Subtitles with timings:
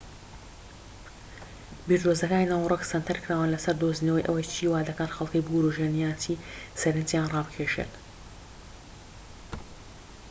[1.87, 6.33] بیردۆزەکانی ناوەرۆك سەنتەرکراون لەسەر دۆزینەوەی ئەوەی چی وادەکات خەڵکی بوروژێن یان چی
[6.81, 7.93] سەرنجیان ڕابکێشێت